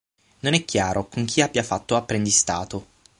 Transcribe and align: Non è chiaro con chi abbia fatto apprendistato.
Non 0.39 0.55
è 0.55 0.65
chiaro 0.65 1.07
con 1.09 1.25
chi 1.25 1.41
abbia 1.41 1.61
fatto 1.61 1.95
apprendistato. 1.95 2.87